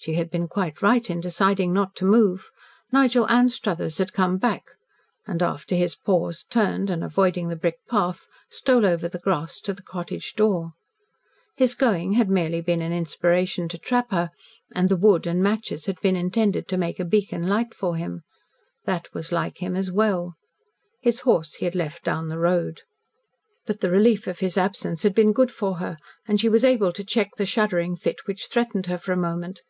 [0.00, 2.52] She had been quite right in deciding not to move.
[2.92, 4.62] Nigel Anstruthers had come back,
[5.26, 9.72] and after his pause turned, and avoiding the brick path, stole over the grass to
[9.74, 10.74] the cottage door.
[11.56, 14.30] His going had merely been an inspiration to trap her,
[14.72, 18.22] and the wood and matches had been intended to make a beacon light for him.
[18.84, 20.36] That was like him, as well.
[21.00, 22.82] His horse he had left down the road.
[23.66, 26.92] But the relief of his absence had been good for her, and she was able
[26.92, 29.60] to check the shuddering fit which threatened her for a moment.